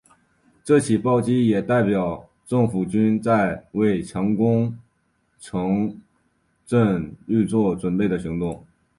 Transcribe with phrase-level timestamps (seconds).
[0.63, 4.75] 这起炮击也代表政府军在为强攻
[5.39, 5.95] 城
[6.65, 8.65] 镇预作准备的行动。